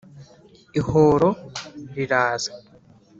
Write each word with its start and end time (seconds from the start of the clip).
Ihoro 0.79 1.29
riraza. 1.95 2.51